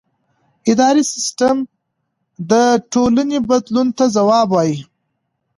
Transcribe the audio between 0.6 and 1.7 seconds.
اداري سیستم